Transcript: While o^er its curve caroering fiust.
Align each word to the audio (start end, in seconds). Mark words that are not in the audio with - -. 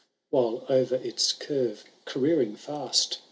While 0.31 0.65
o^er 0.67 0.93
its 1.05 1.31
curve 1.31 1.83
caroering 2.07 2.57
fiust. 2.57 3.17